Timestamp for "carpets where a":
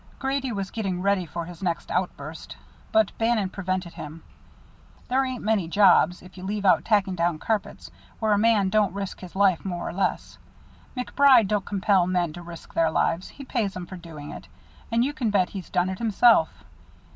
7.37-8.37